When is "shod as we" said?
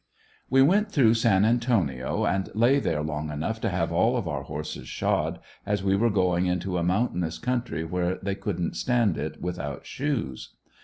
4.87-5.95